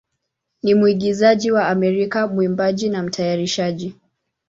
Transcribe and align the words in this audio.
ni 0.63 0.73
mwigizaji 0.75 1.51
wa 1.51 1.67
Amerika, 1.67 2.27
mwimbaji, 2.27 2.89
na 2.89 3.03
mtayarishaji. 3.03 3.95